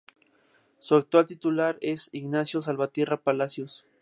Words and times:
Su 0.79 0.95
actual 0.95 1.27
titular 1.27 1.77
es 1.79 2.09
Ignacio 2.11 2.63
Salvatierra 2.63 3.17
Palacios. 3.21 3.85